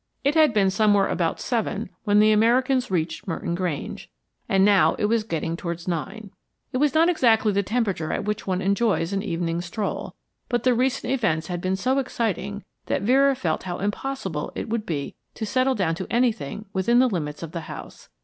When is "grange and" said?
3.53-4.65